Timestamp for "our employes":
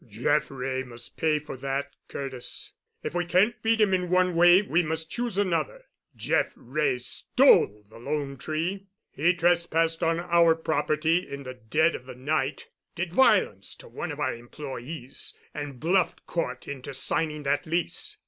14.19-15.35